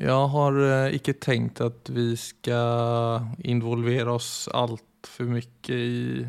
[0.00, 6.22] Jeg har eh, ikke tenkt at vi skal involvere oss altfor mye i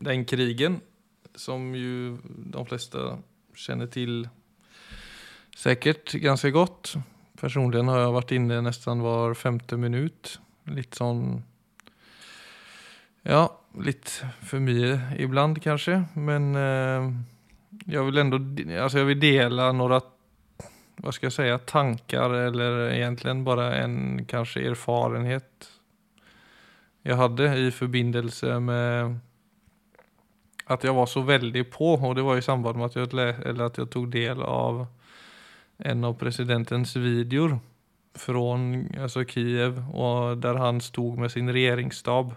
[0.00, 0.78] den krigen,
[1.34, 3.02] som jo de fleste
[3.58, 4.28] kjenner til
[5.58, 6.94] sikkert ganske godt.
[7.40, 10.36] Personlig har jeg vært inne nesten hver femte minutt.
[10.70, 11.40] Litt sånn
[13.26, 14.08] Ja, litt
[14.46, 15.98] for mye iblant, kanskje.
[16.14, 17.10] Men eh,
[17.90, 18.38] jeg vil ändå
[18.78, 19.98] altså jeg vil dele noen
[21.00, 25.70] hva skal jeg si, tanker, eller egentlig bare en kanskje erfarenhet
[27.06, 29.16] jeg hadde i forbindelse med
[30.70, 33.70] at jeg var så veldig på, og det var i samband med at jeg, eller
[33.70, 34.84] at jeg tok del av
[35.90, 37.56] en av presidentens videoer
[38.20, 38.42] fra
[39.00, 42.34] altså Kiev, og der han stod med sin regjeringsstab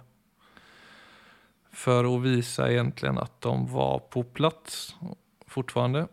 [1.73, 4.93] for å vise egentlig at de var på plass
[5.49, 6.07] fortfarande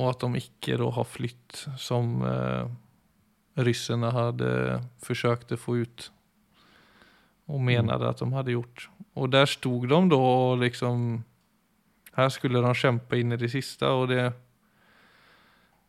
[0.00, 2.64] og at de ikke da har flytt som eh,
[3.60, 4.52] russerne hadde
[5.04, 6.08] forsøkt å få ut
[7.52, 8.08] og mente mm.
[8.08, 8.86] at de hadde gjort.
[9.18, 11.22] Og der stod de da og liksom
[12.12, 14.32] Her skulle de kjempe inn i det siste, og det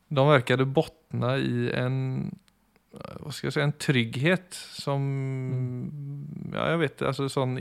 [0.07, 1.99] De virket bottna i en
[2.93, 6.51] hva skal jeg si, en trygghet som mm.
[6.53, 7.55] ja, jeg vet altså sånn,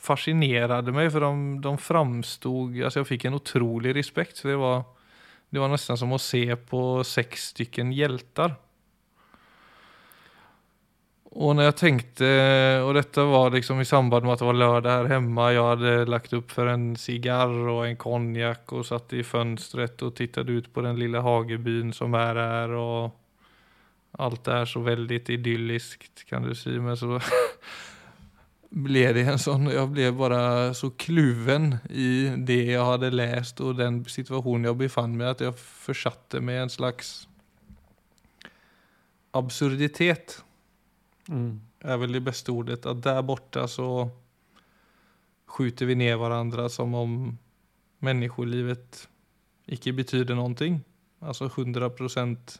[0.00, 4.40] fascinerte meg, for de, de framstod altså Jeg fikk en utrolig respekt.
[4.40, 4.86] for det var
[5.52, 8.54] det var nesten som å se på seks stykken hjelter.
[11.32, 12.28] Og når jeg tenkte,
[12.84, 15.92] og dette var liksom i samband med at det var lørdag her hjemme, jeg hadde
[16.12, 20.68] lagt opp for en sigar og en konjakk og satt i fönstret og tittet ut
[20.72, 26.52] på den lille hagebyen som er her, og alt er så veldig idyllisk, kan du
[26.56, 26.76] si.
[26.80, 27.16] Men så
[28.72, 33.76] ble det en sånn Jeg ble bare så kluven i det jeg hadde lest, og
[33.80, 37.12] den situasjonen jeg befant meg at jeg forsatte meg i en slags
[39.36, 40.40] absurditet.
[41.28, 41.60] Mm.
[41.84, 42.86] er vel det beste ordet.
[42.86, 44.08] At der borte så
[45.52, 47.16] skjuter vi ned hverandre som om
[48.02, 49.06] menneskelivet
[49.72, 50.70] ikke betyr noe.
[51.22, 52.58] Altså 100%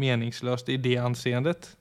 [0.00, 1.74] meningsløst i det anseendet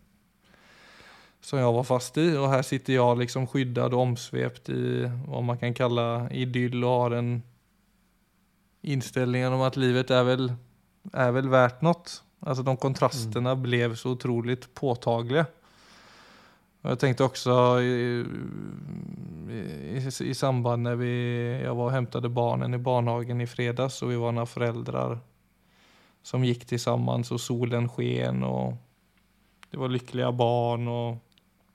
[1.42, 2.28] som jeg var fast i.
[2.38, 4.82] Og her sitter jeg liksom skyddad og omsvept i
[5.28, 7.38] hva man kan kalla idyll og har en
[8.82, 10.52] inställningen om at livet er vel,
[11.14, 12.20] er vel värt noe.
[12.40, 13.64] Alltså de kontrasterna mm.
[13.64, 15.46] ble så utrolig påtagliga.
[16.82, 17.96] Och jeg tenkte også i,
[19.52, 21.12] i, i samband när vi,
[21.64, 25.20] jeg var og hämtade barnen i barnhagen i fredags, og vi var noen föräldrar
[26.24, 28.78] som gikk sammen, och solen sken, og
[29.72, 30.88] det var lyckliga barn.
[30.88, 31.18] og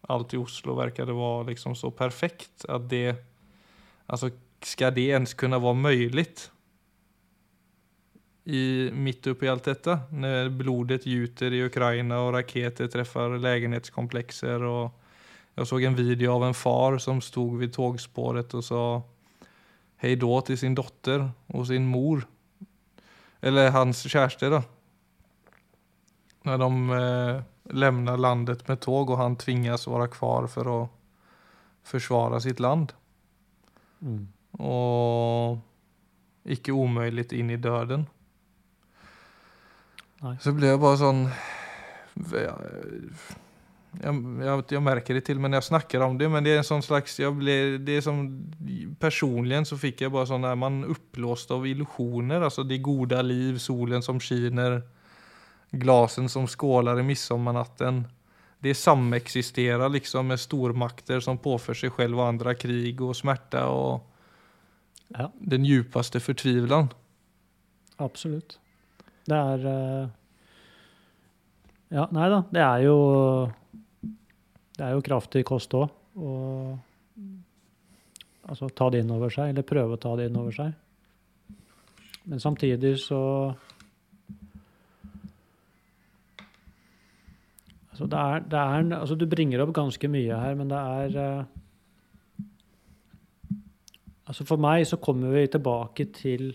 [0.08, 3.16] alt i Oslo verkade vara liksom så perfekt att det,
[4.06, 4.30] alltså
[4.62, 6.50] ska det ens kunna vara möjligt
[8.44, 14.62] i, mitt uppe i allt detta när blodet gjuter i Ukraina och raketer träffar lägenhetskomplexer
[14.62, 15.00] och
[15.54, 19.02] jag såg en video av en far som stod vid tågspåret och sa
[19.96, 22.26] hej då till sin dotter och sin mor.
[23.40, 24.62] Eller hans kärste då.
[26.42, 30.78] När de eh, lämnar landet med tåg og han tvingas vara kvar for å
[31.84, 32.92] forsvare sitt land.
[34.02, 34.28] Mm.
[34.52, 35.58] Och
[36.44, 38.06] icke omöjligt in i døden.
[40.20, 40.36] Nej.
[40.40, 41.26] Så ble jeg bare sånn
[42.24, 44.14] jeg,
[44.44, 46.84] jag, jag, märker det til men jeg snakker om det, men det er en sånn
[46.84, 48.22] slags Jag ble, det är som,
[49.00, 52.40] personligen så fikk jeg bare sånn där, man oppblåst av illusioner.
[52.40, 54.82] Alltså det goda liv, solen som skinner
[55.80, 58.04] glasen som skålar i midsommarnatten.
[58.64, 64.04] Det sameksisterer liksom med stormakter som påfører seg selv og andre krig og smerte og
[65.12, 65.28] ja.
[65.38, 66.92] den djupeste fortvilelsen.
[68.02, 68.58] Absolutt.
[69.28, 70.06] Det er uh...
[71.94, 72.40] Ja, nei da.
[72.50, 72.96] Det er jo
[74.74, 75.92] Det er jo kraftig kost òg.
[76.18, 76.78] Og
[78.48, 80.72] altså ta det inn over seg, eller prøve å ta det inn over seg.
[82.24, 83.20] Men samtidig så
[87.94, 91.18] Altså, det er, det er, altså, du bringer opp ganske mye her, men det er
[91.20, 91.60] uh,
[94.24, 96.54] Altså For meg så kommer vi tilbake til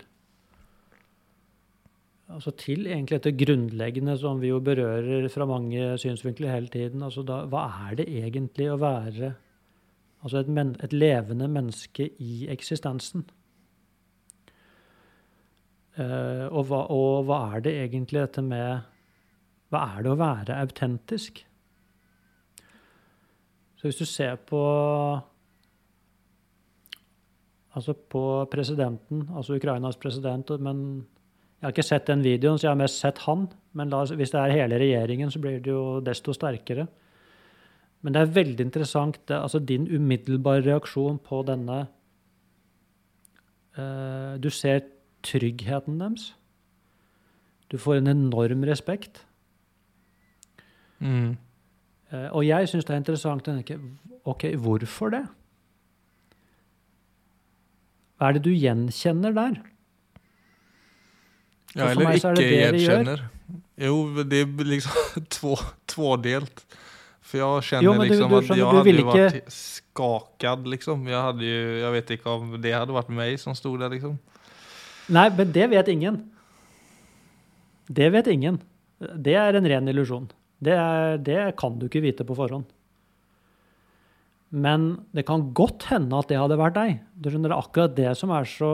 [2.30, 7.02] altså til egentlig dette grunnleggende som vi jo berører fra mange synsvinkler hele tiden.
[7.02, 9.32] Altså da, hva er det egentlig å være
[10.22, 13.24] altså et, men, et levende menneske i eksistensen?
[15.98, 18.89] Uh, og, hva, og hva er det egentlig dette med
[19.70, 21.44] hva er det å være autentisk?
[23.78, 24.62] Så hvis du ser på
[27.70, 28.20] Altså på
[28.50, 31.06] presidenten, altså Ukrainas president, men
[31.60, 33.42] Jeg har ikke sett den videoen, så jeg har mest sett han.
[33.76, 36.86] Men la, hvis det er hele regjeringen, så blir det jo desto sterkere.
[38.00, 41.82] Men det er veldig interessant, det, altså din umiddelbare reaksjon på denne
[43.76, 44.80] eh, Du ser
[45.22, 46.30] tryggheten deres.
[47.70, 49.26] Du får en enorm respekt.
[51.00, 51.36] Mm.
[52.12, 53.78] Eh, og jeg syns det er interessant å tenke
[54.28, 55.22] OK, hvorfor det?
[58.20, 59.54] Hva er det du gjenkjenner der?
[61.78, 63.22] Ja, eller ikke det det de gjenkjenner.
[63.80, 63.94] Jo,
[64.28, 65.54] det er liksom två,
[65.88, 66.64] tvådelt.
[67.30, 70.66] For jeg kjenner Jo, du- liksom du jag du hade Jeg ju ikke- varit skakad
[70.68, 71.06] liksom.
[71.08, 74.18] Jeg, hadde jo, jeg vet ikke om det hadde vært meg som stod der, liksom.
[75.08, 76.20] Nei, men det vet ingen.
[77.90, 78.60] Det vet ingen.
[79.00, 80.28] Det er en ren illusjon.
[80.60, 82.68] Det, er, det kan du ikke vite på forhånd.
[84.50, 86.96] Men det kan godt hende at det hadde vært deg.
[87.14, 88.72] Du skjønner, det er akkurat det som er så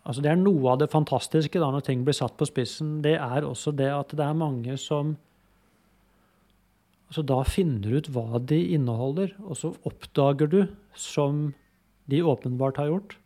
[0.00, 3.02] Altså Det er noe av det fantastiske da når ting blir satt på spissen.
[3.04, 5.12] Det er også det at det er mange som
[7.10, 10.60] altså Da finner ut hva de inneholder, og så oppdager du,
[10.94, 11.50] som
[12.10, 13.16] de åpenbart har gjort,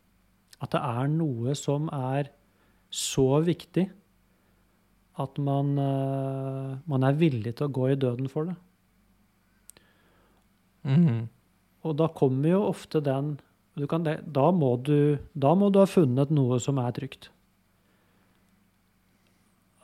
[0.65, 2.31] at det er noe som er
[2.89, 3.87] så viktig
[5.21, 8.57] at man, eh, man er villig til å gå i døden for det.
[10.85, 11.29] Mm.
[11.85, 13.37] Og da kommer jo ofte den
[13.75, 17.31] du kan, da, må du, da må du ha funnet noe som er trygt.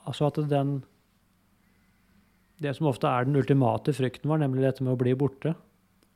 [0.07, 0.81] Altså at den
[2.61, 5.55] Det som ofte er den ultimate frykten vår, nemlig dette med å bli borte.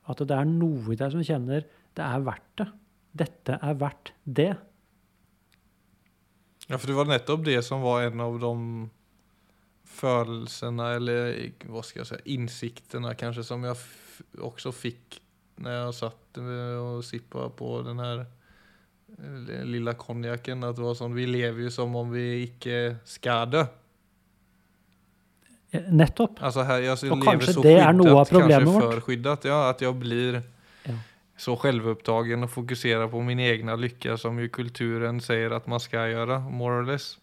[0.05, 1.65] At det er noe i deg som kjenner
[1.95, 2.67] det er verdt det.
[3.15, 4.51] Dette er verdt det.
[6.69, 8.53] Ja, for det var nettopp det som var en av de
[9.85, 11.35] følelsene, eller
[11.69, 14.23] hva skal jeg si, innsiktene kanskje, som jeg f-
[14.73, 15.19] fikk
[15.61, 20.63] når jeg satt og sippa på den her eh, lilla konjaken.
[20.67, 23.63] At det var sånn, vi lever jo som om vi ikke skal dø.
[25.91, 26.37] Nettopp.
[26.43, 28.93] Alltså här, jeg, og så det är er noe av problemet vårt.
[28.93, 29.45] för skyddat.
[29.45, 30.41] Ja, At jeg blir
[30.85, 30.93] Ja.
[31.37, 36.09] så selvopptatt og fokuserer på min egen lykke, som jo kulturen sier at man skal
[36.13, 36.49] gjøre.
[36.51, 37.17] more or less.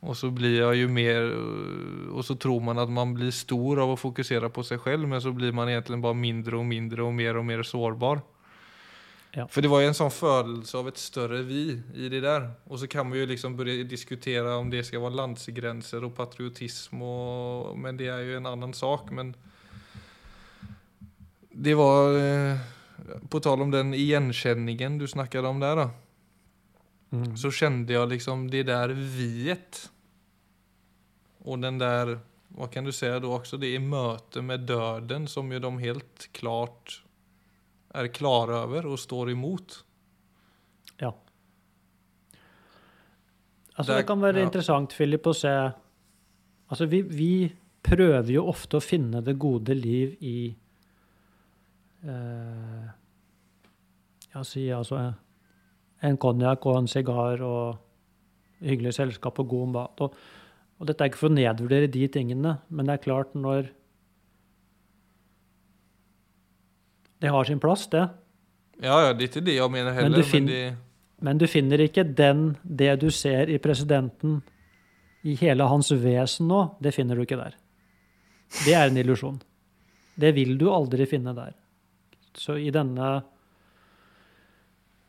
[0.00, 3.80] Och så blir jag ju mer, Og och så tror man att man blir stor
[3.80, 7.02] av att fokusera på sig själv, men så blir man egentligen bara mindre och mindre
[7.02, 8.20] och mer och mer sårbar.
[9.32, 9.48] Ja.
[9.48, 12.50] För det var ju en sån födelse av ett större vi i det där.
[12.64, 17.02] Och så kan man ju liksom börja diskutera om det ska vara landsgränser och patriotism,
[17.02, 19.10] och, men det är ju en annan sak.
[19.10, 19.36] Men
[21.50, 22.56] det var, eh,
[23.28, 25.90] på tal om den igenkänningen du snackade om där då,
[27.12, 27.36] Mm.
[27.36, 29.90] så kände jag liksom det där viet.
[31.38, 32.18] Och den där,
[32.48, 36.32] vad kan du säga då också, det är möte med döden som ju de helt
[36.32, 37.02] klart
[37.88, 39.84] är klara över och står emot.
[40.96, 41.16] Ja.
[43.74, 44.46] Altså, Det det kan være ja.
[44.46, 45.70] interessant, Philip, å se
[46.70, 47.52] Altså, vi, vi
[47.82, 50.54] prøver jo ofte å finne det gode liv i
[52.04, 52.84] eh,
[54.34, 55.14] Ja, si altså
[56.02, 57.78] en konjakk og en sigar og
[58.64, 60.04] hyggelig selskap og god mat.
[60.04, 60.14] Og,
[60.80, 63.70] og dette er ikke for å nedvurdere de tingene, men det er klart når
[67.20, 68.06] Det har sin plass, det.
[68.80, 70.22] Ja, ja, det er ikke det jag menar heller.
[70.22, 70.76] du Men, de...
[71.20, 74.40] Men du finner ikke den, det du ser i presidenten,
[75.22, 77.58] i hele hans vesen nå, det finner du ikke der.
[78.64, 79.36] Det er en illusjon.
[80.16, 81.52] Det vil du aldri finne der.
[82.32, 83.20] Så i denne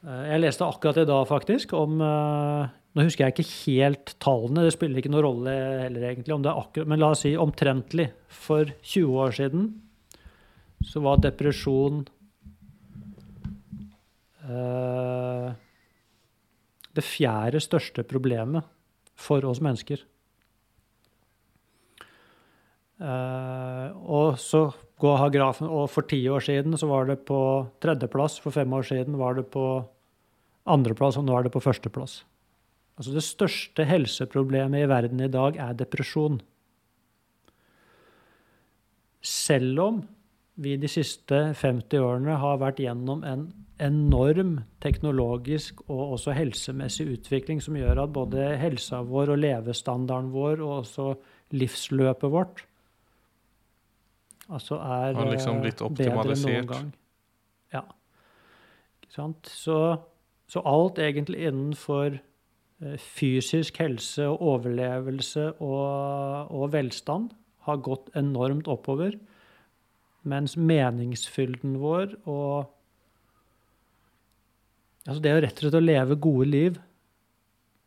[0.02, 4.74] Jeg leste akkurat i dag, faktisk, om eh, Nå husker jeg ikke helt tallene, det
[4.76, 5.52] spiller ikke noen rolle
[5.86, 8.10] heller, egentlig, om det er akkurat, men la oss si omtrentlig.
[8.28, 9.70] For 20 år siden
[10.90, 12.02] så var depresjon
[14.50, 15.48] eh,
[16.92, 18.68] det fjerde største problemet
[19.16, 20.04] for oss mennesker.
[23.02, 24.68] Eh, og så
[25.02, 27.40] går grafen, og for ti år siden så var det på
[27.82, 29.66] tredjeplass, for fem år siden var det på
[30.70, 32.22] andreplass, og nå er det på førsteplass.
[33.00, 36.38] Altså det største helseproblemet i verden i dag er depresjon.
[39.26, 40.02] Selv om
[40.62, 43.48] vi de siste 50 årene har vært gjennom en
[43.82, 50.62] enorm teknologisk og også helsemessig utvikling som gjør at både helsa vår og levestandarden vår
[50.62, 51.08] og også
[51.58, 52.62] livsløpet vårt
[54.52, 56.68] altså er Har liksom eh, blitt bedre noen optimalisert.
[56.72, 56.92] gang.
[57.74, 57.82] Ja.
[59.04, 59.48] Ikke sant?
[59.48, 59.78] Så,
[60.52, 67.32] så alt egentlig innenfor eh, fysisk helse og overlevelse og, og velstand
[67.68, 69.16] har gått enormt oppover.
[70.24, 72.70] Mens meningsfylden vår og
[75.10, 76.76] Altså det å rett og slett å leve gode liv,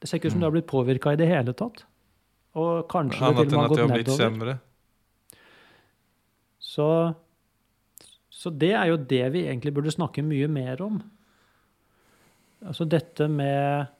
[0.02, 0.42] Det ser ikke ut som Mm.
[0.42, 1.84] du har blitt påvirka i det hele tatt.
[2.54, 4.58] Og kanskje det Annat til og med än har att det har blitt nedover.
[6.74, 6.86] Så,
[8.32, 10.98] så det er jo det vi egentlig burde snakke mye mer om.
[12.64, 13.92] Altså dette med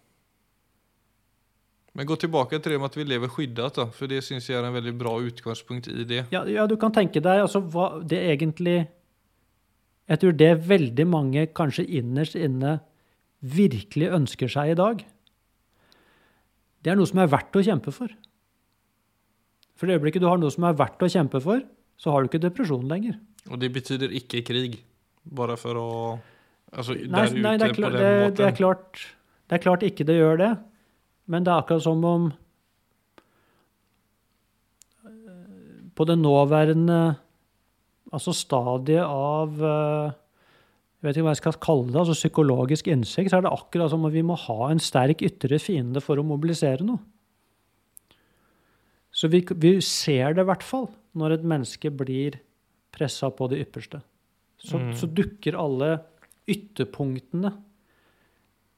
[1.94, 4.58] Men gå tilbake til det med at vi lever skyddet, da, for det syns jeg
[4.58, 6.24] er en veldig bra utgangspunkt i det.
[6.34, 8.80] Ja, ja du kan tenke deg altså hva det egentlig
[10.08, 12.78] Jeg tror det veldig mange kanskje innerst inne
[13.40, 15.00] virkelig ønsker seg i dag,
[16.84, 18.12] det er noe som er verdt å kjempe for.
[19.74, 21.62] For det øyeblikket du har noe som er verdt å kjempe for,
[21.96, 23.18] så har du ikke depresjon lenger.
[23.50, 24.82] Og det betyder ikke krig.
[25.24, 25.88] bare for å
[26.74, 28.34] Altså Nei, där nei det, er klart, på det, måten.
[28.34, 29.02] det, er klart,
[29.46, 30.52] det er klart ikke det gjør det.
[31.30, 32.24] Men det er akkurat som om
[35.06, 36.98] eh, På det nåværende
[38.14, 40.12] altså stadiet av eh,
[40.98, 43.92] Jeg vet ikke hva jeg skal kalle det, altså psykologisk innsikt, så er det akkurat
[43.92, 47.02] som om vi må ha en sterk ytre fiende for å mobilisere noe.
[49.14, 52.40] Så vi, vi ser det i hvert fall når et menneske blir
[52.94, 54.02] pressa på det ypperste.
[54.58, 54.92] Så, Mm.
[54.96, 55.98] så dukker alle
[56.48, 57.52] ytterpunktene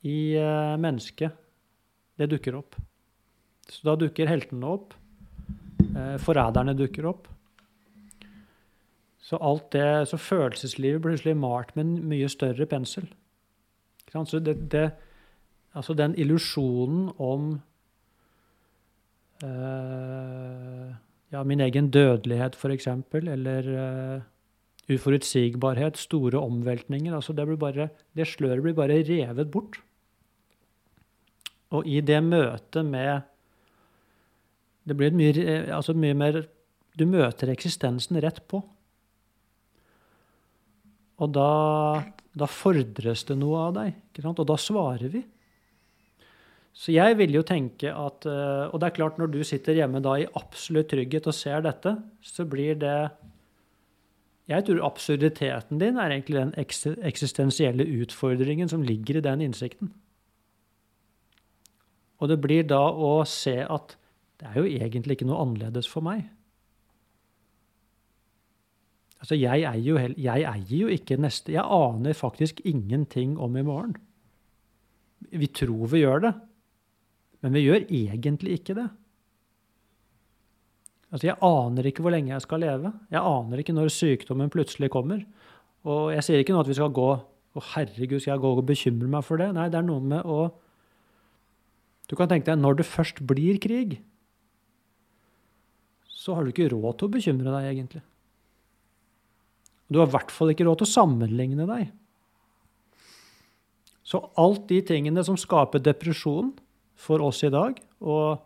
[0.07, 1.33] i uh, mennesket
[2.17, 2.77] Det dukker opp.
[3.69, 4.95] Så da dukker heltene opp.
[5.93, 7.29] Uh, forræderne dukker opp.
[9.21, 13.09] Så alt det, så følelseslivet blir plutselig malt med en mye større pensel.
[14.15, 14.93] Så det, det,
[15.75, 17.61] altså den illusjonen om
[21.33, 22.87] ja, min egen dødelighet, f.eks.,
[23.21, 24.21] eller eh,
[24.93, 29.81] uforutsigbarhet, store omveltninger altså det, bare, det sløret blir bare revet bort.
[31.75, 33.25] Og i det møtet med
[34.87, 36.45] Det blir mye, altså mye mer
[36.95, 38.63] Du møter eksistensen rett på.
[41.19, 43.99] Og da, da fordres det noe av deg,
[44.31, 45.25] og da svarer vi.
[46.77, 50.03] Så jeg vil jo tenke at eh, Og det er klart, når du sitter hjemme
[50.05, 52.99] da i absolutt trygghet og ser dette, så blir det
[54.47, 56.55] Jeg tror absurditeten din er egentlig den
[57.09, 59.91] eksistensielle utfordringen som ligger i den innsikten.
[62.21, 63.97] Og det blir da å se at
[64.41, 66.29] det er jo egentlig ikke noe annerledes for meg.
[69.19, 73.65] Altså, jeg eier jo, jeg eier jo ikke neste Jeg aner faktisk ingenting om i
[73.65, 73.97] morgen.
[75.33, 76.33] Vi tror vi gjør det,
[77.45, 78.87] men vi gjør egentlig ikke det.
[81.13, 82.91] Altså, jeg aner ikke hvor lenge jeg skal leve.
[83.13, 85.23] Jeg aner ikke når sykdommen plutselig kommer.
[85.87, 87.09] Og jeg sier ikke nå at vi skal gå
[87.57, 89.47] Å, herregud, skal jeg gå og bekymre meg for det?
[89.57, 90.51] Nei, det er noe med å
[92.11, 93.97] Du kan tenke deg, når det først blir krig,
[96.07, 98.03] så har du ikke råd til å bekymre deg, egentlig.
[99.91, 101.91] Du har i hvert fall ikke råd til å sammenligne deg.
[104.07, 106.53] Så alt de tingene som skaper depresjon
[106.97, 108.41] for oss i dag, og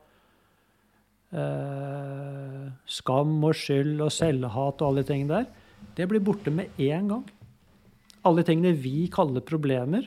[1.33, 5.47] eh, skam og skyld og selvhat og alle de tingene der,
[5.97, 7.25] det blir borte med en gang.
[8.27, 10.05] Alle tingene vi kaller problemer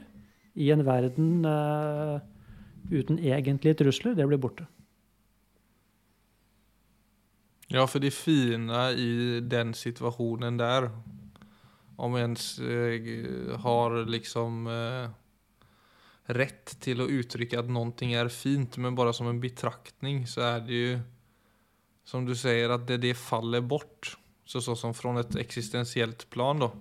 [0.53, 2.19] i en verden eh,
[2.93, 4.67] uten egentlige trusler, det blir borte.
[7.73, 10.91] Ja, for det fine i den situasjonen der,
[11.97, 15.09] om ens eh, har liksom eh,
[16.25, 20.59] rätt till att uttrycka att någonting är fint, men bara som en betraktning så är
[20.59, 20.99] det ju
[22.03, 24.17] som du säger att det, det faller bort.
[24.45, 26.71] Så, så som från ett existentiellt plan då.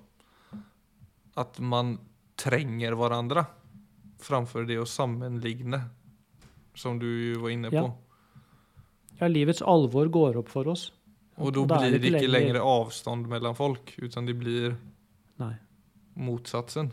[1.35, 1.99] Att man
[2.37, 3.47] tränger varandra
[4.19, 5.81] framfor det å sammenligne.
[6.75, 7.77] Som du var inne på.
[7.77, 7.99] Ja.
[9.19, 10.93] Ja, livets alvor går opp for oss.
[11.35, 14.77] Og är blir det ikke lenger avstand längre- längre avstånd mellan folk, utan det blir
[15.37, 15.55] Nei.
[16.15, 16.93] motsatsen.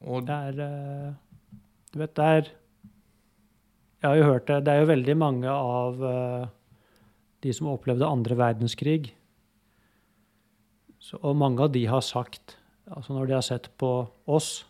[0.00, 1.12] Och Det er eh,
[1.92, 2.50] Du vet, det er
[4.00, 4.64] Jeg har jo hørt det.
[4.64, 6.46] Det er jo veldig mange av eh,
[7.44, 9.10] de som opplevde andre verdenskrig.
[10.96, 12.56] Så, og mange av de har sagt,
[12.88, 13.90] altså når de har sett på
[14.24, 14.64] oss,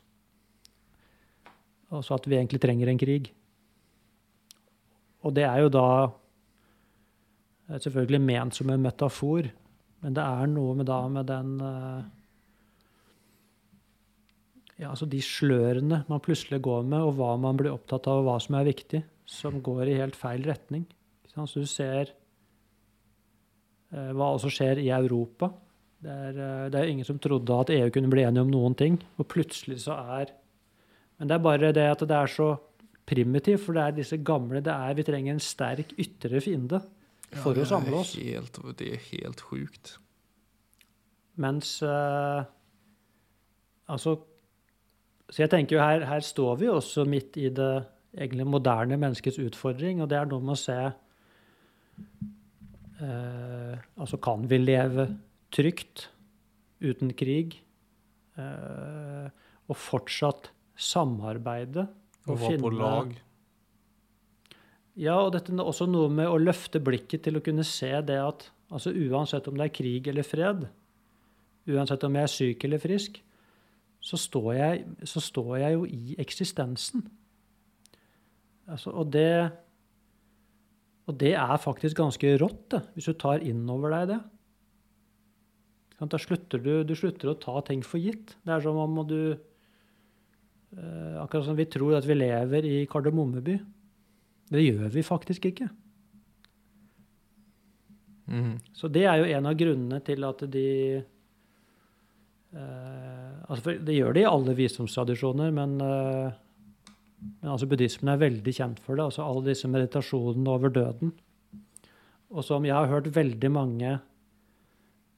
[1.95, 3.31] altså at vi egentlig trenger en krig.
[5.23, 5.87] Og det er jo da
[7.69, 9.47] det er selvfølgelig ment som en metafor,
[10.03, 12.03] men det er noe med da med den eh,
[14.81, 18.31] ja, altså de slørene man plutselig går med, og hva man blir opptatt av, og
[18.31, 20.87] hva som er viktig, som går i helt feil retning.
[21.29, 22.15] Så du ser
[23.93, 25.51] eh, hva også skjer i Europa.
[26.01, 28.77] Det er, eh, det er ingen som trodde at EU kunne bli enige om noen
[28.79, 30.37] ting, og plutselig så er
[31.21, 32.57] Men det er bare det at det er så
[33.05, 36.81] primitivt, for det er disse gamle det er, Vi trenger en sterk ytre fiende
[37.43, 38.15] for Ja, å samle oss.
[38.17, 39.99] Helt, det er helt sjukt.
[41.37, 42.49] Mens eh,
[43.91, 44.15] Altså
[45.31, 47.73] Så jeg tenker jo her, her står vi også midt i det
[48.17, 50.79] egentlig moderne menneskets utfordring, og det er noe med å se
[52.99, 55.07] eh, Altså, kan vi leve
[55.55, 56.09] trygt
[56.83, 57.61] uten krig?
[58.41, 59.27] Eh,
[59.71, 61.87] og fortsatt samarbeide?
[62.27, 63.13] Og være på lag.
[65.01, 68.19] Ja, og dette er også noe med å løfte blikket til å kunne se det
[68.21, 70.67] at altså uansett om det er krig eller fred,
[71.71, 73.21] uansett om jeg er syk eller frisk,
[74.01, 77.05] så står jeg, så står jeg jo i eksistensen.
[78.71, 79.51] Altså, og, det,
[81.11, 84.21] og det er faktisk ganske rått, det, hvis du tar inn over deg det.
[86.01, 88.33] Da slutter du, du slutter å ta ting for gitt.
[88.47, 93.59] Det er som om du eh, Akkurat som vi tror at vi lever i Kardemommeby.
[94.51, 95.69] Det gjør vi faktisk ikke.
[98.31, 98.57] Mm.
[98.73, 100.71] Så det er jo en av grunnene til at de
[102.55, 106.33] eh, altså Det gjør det i alle visdomstradisjoner, men, eh,
[107.41, 109.05] men altså buddhismen er veldig kjent for det.
[109.05, 111.13] altså Alle disse meditasjonene over døden.
[112.31, 114.01] Og som jeg har hørt veldig mange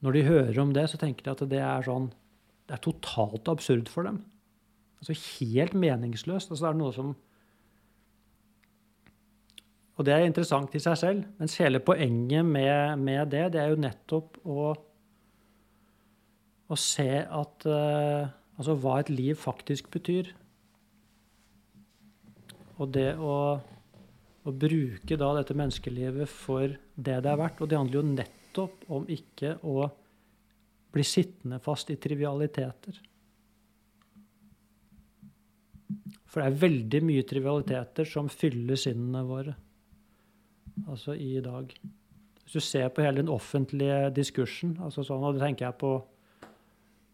[0.03, 2.09] Når de hører om det, så tenker de at det er sånn
[2.67, 4.25] Det er totalt absurd for dem.
[4.99, 6.51] Altså helt meningsløst.
[6.51, 7.15] altså Det er noe som
[9.99, 11.27] og det er interessant i seg selv.
[11.39, 14.73] Mens hele poenget med, med det, det er jo nettopp å,
[16.73, 20.29] å se at uh, Altså hva et liv faktisk betyr.
[22.79, 23.37] Og det å,
[24.45, 27.63] å bruke da dette menneskelivet for det det er verdt.
[27.65, 29.89] Og det handler jo nettopp om ikke å
[30.93, 33.01] bli sittende fast i trivialiteter.
[36.29, 39.57] For det er veldig mye trivialiteter som fyller sinnene våre
[40.89, 41.73] altså i dag.
[42.43, 45.93] Hvis du ser på hele den offentlige diskursen, altså sånn, og da tenker jeg på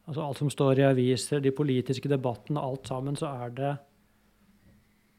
[0.08, 3.72] altså alt som står i aviser, de politiske debattene, alt sammen, så er det,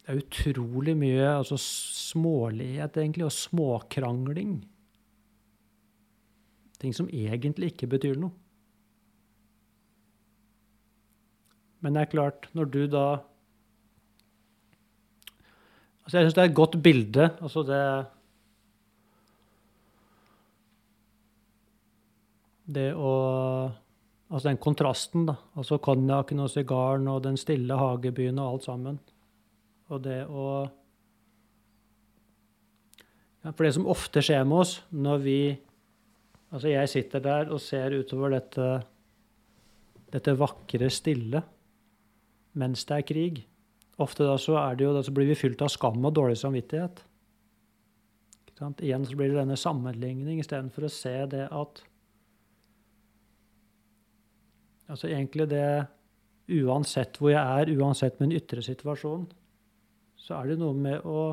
[0.02, 4.60] det er utrolig mye altså smålighet, egentlig, og småkrangling.
[6.82, 8.34] Ting som egentlig ikke betyr noe.
[11.80, 13.08] Men det er klart, når du da
[16.10, 17.26] Altså, jeg syns det er et godt bilde.
[17.38, 17.82] altså det
[22.74, 23.12] det å
[24.30, 25.36] Altså den kontrasten, da.
[25.58, 29.00] Altså konjakken og sigaren og den stille hagebyen og alt sammen.
[29.90, 30.50] Og det å
[33.40, 35.40] ja, For det som ofte skjer med oss når vi
[36.50, 38.68] Altså jeg sitter der og ser utover dette,
[40.10, 41.44] dette vakre, stille
[42.58, 43.44] mens det er krig.
[44.02, 47.04] Ofte da så, jo, da så blir vi fylt av skam og dårlig samvittighet.
[48.82, 51.84] Igjen så blir det denne sammenligning istedenfor å se det at
[54.90, 55.64] Altså egentlig det
[56.50, 59.28] Uansett hvor jeg er, uansett min ytre situasjon,
[60.18, 61.28] så er det noe med å,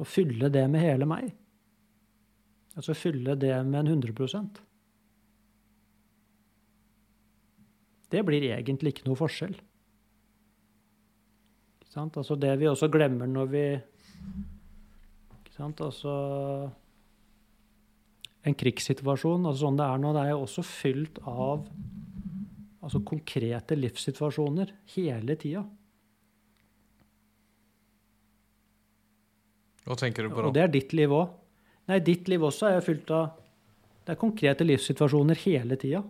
[0.00, 1.26] å fylle det med hele meg.
[2.78, 4.62] Altså fylle det med en 100%
[8.08, 9.52] Det blir egentlig ikke noe forskjell.
[11.76, 12.16] Ikke sant?
[12.16, 13.64] Altså det vi også glemmer når vi
[15.42, 15.82] ikke sant?
[15.84, 16.14] Altså
[18.48, 21.68] En krigssituasjon, altså sånn det er nå, det er jo også fylt av
[22.78, 25.64] Altså konkrete livssituasjoner hele tida.
[29.84, 30.46] Hva tenker du på da?
[30.48, 31.34] Og det er ditt liv òg.
[31.90, 33.26] Nei, ditt liv også er jo fylt av
[34.06, 36.00] Det er konkrete livssituasjoner hele tida.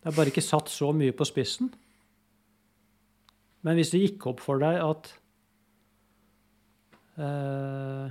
[0.00, 1.68] Det er bare ikke satt så mye på spissen.
[3.62, 5.10] Men hvis det gikk opp for deg at
[7.20, 8.08] eh,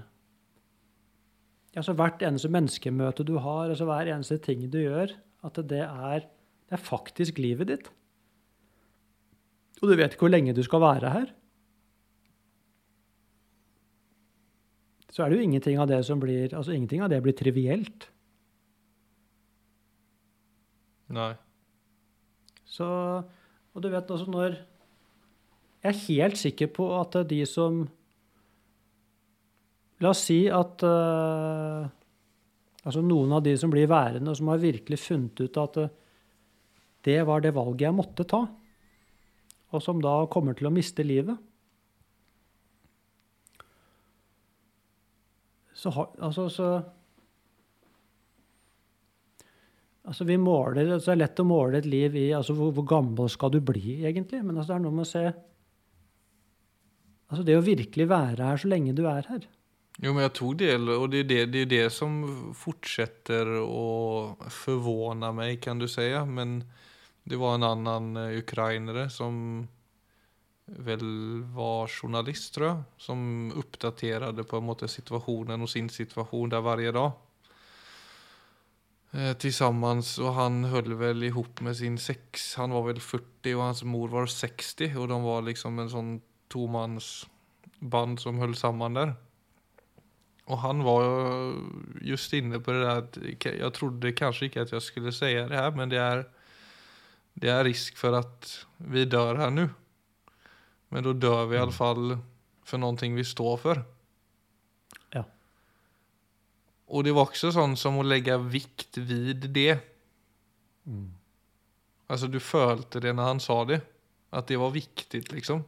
[1.79, 6.27] altså Hvert eneste menneskemøte du har, altså hver eneste ting du gjør, at det er
[6.71, 7.87] det er faktisk livet ditt.
[9.81, 11.31] Og du vet ikke hvor lenge du skal være her.
[15.11, 18.07] Så er det jo ingenting av det som blir altså ingenting av det blir trivielt.
[21.11, 21.33] Nei.
[22.63, 22.87] Så
[23.75, 24.55] Og du vet altså når
[25.83, 27.89] Jeg er helt sikker på at de som
[30.01, 31.85] La oss si at uh,
[32.81, 35.91] altså noen av de som blir værende, som har virkelig funnet ut at uh,
[37.05, 38.41] det var det valget jeg måtte ta,
[39.71, 41.37] og som da kommer til å miste livet.
[45.81, 45.89] Så,
[46.21, 46.65] altså, så
[50.05, 52.85] altså vi måler, altså Det er lett å måle et liv i altså hvor, hvor
[52.85, 54.43] gammel skal du bli, egentlig.
[54.45, 55.23] Men altså det er noe med å se
[57.31, 59.49] altså Det å virkelig være her så lenge du er her.
[60.01, 62.15] Jo, men jeg tok del, og det er det, det, er det som
[62.57, 66.07] fortsetter å forvåne meg, kan du si.
[66.25, 66.63] Men
[67.29, 69.35] det var en annen uh, ukrainere som
[70.65, 71.05] vel
[71.53, 76.87] var journalist, tror jeg, som oppdaterte på en måte situasjonen og sin situasjon der hver
[76.95, 77.11] dag.
[79.13, 82.55] Eh, tillsammans och han höll vel ihop med sin sex.
[82.55, 86.13] Han var vel 40 og hans mor var 60 og de var liksom en sånn
[86.47, 89.13] tomansband som höll sammen där.
[90.45, 91.03] Och han var
[92.01, 95.55] just inne på det der at Jeg trodde kanskje ikke at jeg skulle si det
[95.55, 96.23] her, men det er,
[97.41, 99.67] det er risk for at vi dør her nå.
[100.91, 102.17] Men da dør vi i for fall
[102.63, 103.83] för någonting vi står for.
[105.13, 105.23] Ja.
[106.87, 109.79] Og det var også sånn som å legge vikt vid det.
[112.07, 113.81] altså du følte det når han sa det.
[114.31, 115.63] at det var viktig, liksom.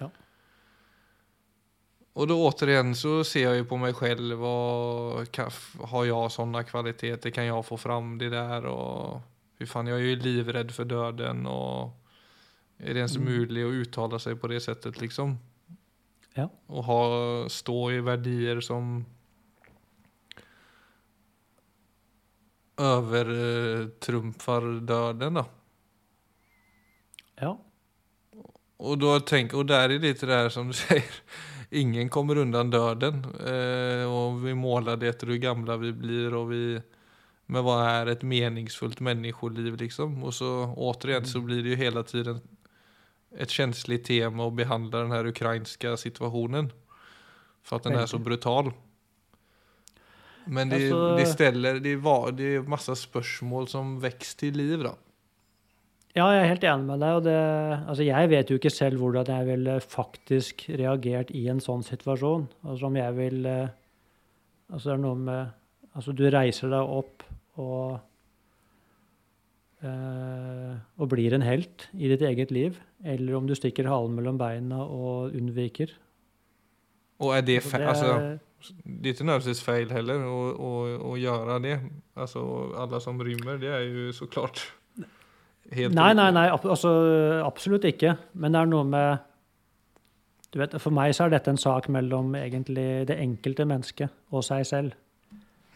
[0.00, 0.08] Ja.
[2.14, 5.50] Och då återigen så ser jag ju på mig själv och kan,
[5.80, 7.30] har jag sådana kvaliteter?
[7.30, 8.66] Kan jag få fram det där?
[8.66, 9.20] Och
[9.58, 11.90] hur fan, jag är ju livrädd för döden och
[12.78, 13.28] är det ens Mm.
[13.28, 15.38] möjligt att uttala sig på det sättet liksom?
[16.34, 16.50] Ja.
[16.66, 17.08] Och ha,
[17.48, 19.04] stå i verdier som
[22.76, 25.46] övertrumfar döden då.
[27.36, 27.60] Ja.
[28.76, 31.04] Och då tänk, och där är lite det här som du säger.
[31.74, 33.14] Ingen kommer undan döden.
[33.24, 36.82] Eh, och vi målar det efter hur gamla vi blir och vi...
[37.46, 40.24] Men vad är ett meningsfullt människoliv liksom?
[40.24, 42.40] Och så återigen så blir det ju hela tiden
[43.38, 46.72] ett känsligt tema att behandla den här ukrainska situationen.
[47.62, 48.72] För att den är så brutal.
[50.44, 54.82] Men det, Alltså- det ställer, det var, det är massa spörsmål som väcks til liv
[54.82, 54.94] da.
[56.14, 57.16] Ja, jeg er helt enig med deg.
[57.18, 57.38] og det,
[57.90, 62.44] altså Jeg vet jo ikke selv hvordan jeg ville faktisk reagert i en sånn situasjon.
[62.62, 63.72] Altså om jeg vil eh,
[64.70, 65.50] Altså det er noe med
[65.94, 67.22] Altså du reiser deg opp
[67.62, 67.98] og
[69.84, 74.38] eh, og blir en helt i ditt eget liv, eller om du stikker halen mellom
[74.40, 75.92] beina og unnviker.
[77.22, 77.86] Og er det, feil?
[77.90, 78.10] Altså,
[78.82, 80.72] det er- ikke nødvendigvis feil heller å, å,
[81.12, 81.76] å gjøre det.
[82.16, 82.42] Altså,
[82.80, 84.64] alle som rymmer, det er jo så såklart
[85.72, 86.90] helt Nei, nei, nei, altså,
[87.44, 88.16] absolutt ikke.
[88.34, 89.30] Men det er noe med
[90.54, 94.44] du vet, For meg så er dette en sak mellom egentlig det enkelte mennesket og
[94.46, 94.92] seg selv.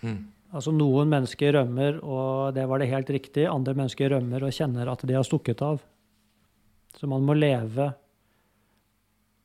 [0.07, 0.29] Mm.
[0.55, 3.49] Altså Noen mennesker rømmer, og det var det helt riktig.
[3.51, 5.83] Andre mennesker rømmer og kjenner at de har stukket av.
[6.97, 7.93] Så man må leve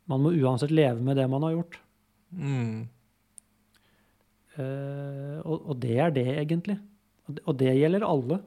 [0.07, 1.77] Man må uansett leve med det man har gjort.
[2.35, 2.79] Mm.
[4.57, 6.75] Uh, og, og det er det, egentlig.
[7.23, 8.39] Og det, og det gjelder alle.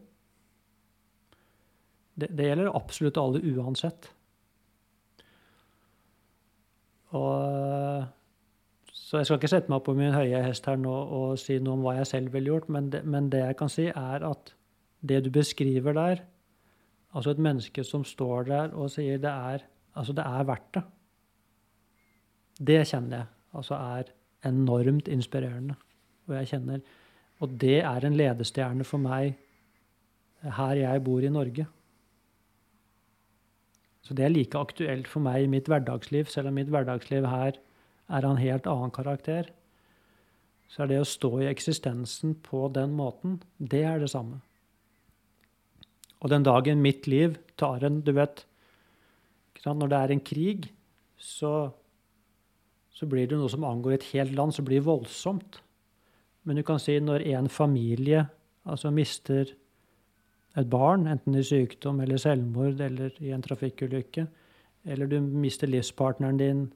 [2.17, 4.11] Det, det gjelder absolutt alle uansett.
[7.17, 8.07] Og
[8.91, 11.77] Så jeg skal ikke sette meg på min høye hest her nå og si noe
[11.77, 14.51] om hva jeg selv ville gjort, men det, men det jeg kan si, er at
[15.07, 16.25] det du beskriver der,
[17.15, 19.63] altså et menneske som står der og sier det er,
[19.95, 20.83] altså det er verdt det,
[22.67, 24.13] det kjenner jeg altså er
[24.47, 25.77] enormt inspirerende.
[26.29, 26.81] Og jeg kjenner
[27.41, 29.37] Og det er en ledestjerne for meg
[30.41, 31.67] her jeg bor i Norge.
[34.07, 37.57] Så det er like aktuelt for meg i mitt hverdagsliv, selv om mitt hverdagsliv her
[37.59, 39.49] er av en helt annen karakter.
[40.71, 44.39] Så er det å stå i eksistensen på den måten, det er det samme.
[46.23, 48.47] Og den dagen mitt liv tar en Du vet,
[49.67, 50.71] når det er en krig,
[51.19, 51.73] så
[52.97, 55.59] så blir det noe som angår et helt land, så blir voldsomt.
[56.49, 58.23] Men du kan si når en familie
[58.65, 59.51] altså mister
[60.57, 64.27] et barn, enten i sykdom eller selvmord eller i en trafikkulykke,
[64.87, 66.67] eller du mister livspartneren din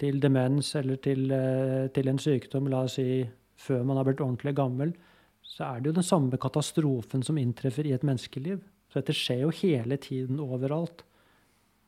[0.00, 3.24] til demens eller til, eh, til en sykdom, la oss si
[3.56, 4.94] før man har blitt ordentlig gammel,
[5.42, 8.62] så er det jo den samme katastrofen som inntreffer i et menneskeliv.
[8.88, 11.04] Så dette skjer jo hele tiden overalt.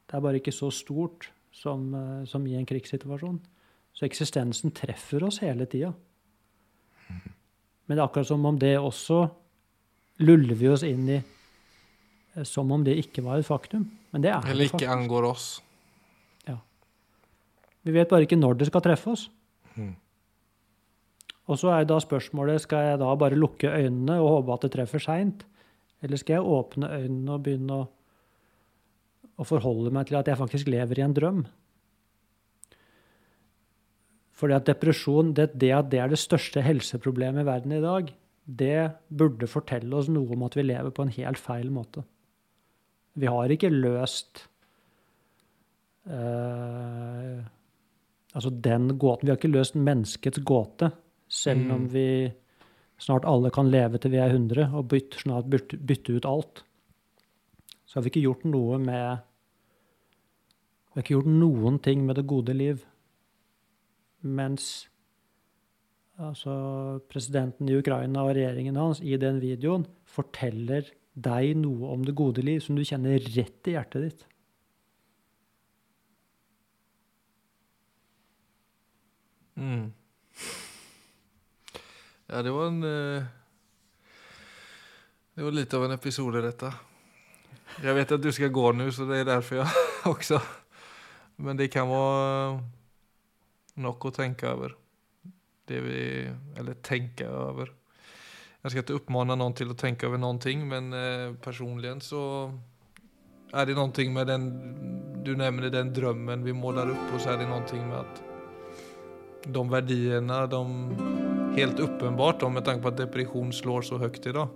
[0.06, 3.40] Det er bare ikke så stort som, eh, som i en krigssituasjon.
[3.94, 5.94] Så eksistensen treffer oss hele tida.
[7.86, 9.30] Men det er akkurat som om det også
[10.22, 13.88] luller vi oss inn i eh, som om det ikke var et faktum.
[14.12, 15.48] Men det er Eller det ikke angår oss.
[17.84, 19.26] Vi vet bare ikke når det skal treffe oss.
[19.76, 19.92] Mm.
[21.44, 24.72] Og så er da spørsmålet skal jeg da bare lukke øynene og håpe at det
[24.78, 25.44] treffer seint,
[26.04, 27.84] eller skal jeg åpne øynene og begynne å,
[29.36, 31.44] å forholde meg til at jeg faktisk lever i en drøm?
[34.34, 38.08] Fordi at depresjon, det, det det er det største helseproblemet i verden i dag,
[38.44, 42.04] det burde fortelle oss noe om at vi lever på en helt feil måte.
[43.16, 44.48] Vi har ikke løst
[46.10, 47.44] uh,
[48.34, 49.28] Altså den gåten.
[49.28, 50.88] Vi har ikke løst menneskets gåte,
[51.30, 51.92] selv om Mm.
[51.92, 52.32] vi
[52.98, 56.64] snart alle kan leve til vi er 100 og bytte, snart bytte, bytte ut alt.
[57.86, 59.20] Så har vi ikke gjort noe med
[60.94, 62.84] Vi har ikke gjort noen ting med det gode liv.
[64.22, 64.88] Mens
[66.22, 66.54] altså,
[67.10, 72.42] presidenten i Ukraina og regjeringen hans i den videoen forteller deg noe om det gode
[72.42, 74.24] liv som du kjenner rett i hjertet ditt.
[79.54, 79.92] Mm.
[82.26, 83.26] Ja, det var en eh,
[85.34, 86.72] Det var litt av en episode, dette.
[87.82, 90.40] Jeg vet at du skal gå nå, så det er derfor jeg også
[91.36, 92.62] Men det kan være
[93.82, 94.74] nok å tenke over.
[95.68, 96.00] Det vi
[96.58, 97.72] Eller tenke over.
[98.64, 102.22] Jeg skal ikke oppmane noen til å tenke over noen ting, men eh, personlig så
[103.52, 104.46] er det noe med den
[105.24, 108.22] Du nevner den drømmen vi måler opp, og så er det noe med at
[109.44, 110.60] de verdiene, de
[111.58, 114.48] helt åpenbart, med tanke på at depresjon slår så høyt i dag,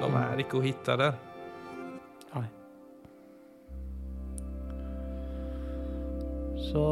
[0.00, 1.35] de er ikke å finne der.
[6.66, 6.84] Så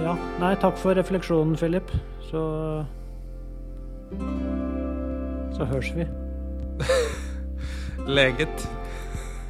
[0.00, 0.14] ja.
[0.40, 1.90] Nei, takk for refleksjonen, Philip.
[2.30, 2.42] Så
[5.52, 6.06] Så høres vi.
[8.16, 8.68] Leget.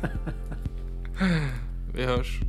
[1.95, 2.41] vi hørs.